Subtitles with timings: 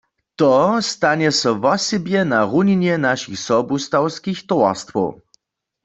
[0.39, 0.47] To
[0.89, 5.09] stanje so wosebje na runinje našich sobustawskich towarstwow.